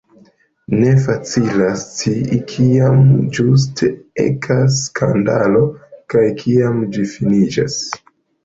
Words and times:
Ne 0.77 0.93
facilas 1.01 1.83
scii, 1.89 2.39
kiam 2.53 3.03
ĝuste 3.39 3.91
ekas 4.25 4.81
skandalo, 4.87 5.63
kaj 6.15 6.25
kiam 6.43 6.83
ĝi 6.97 7.07
finiĝas. 7.17 7.79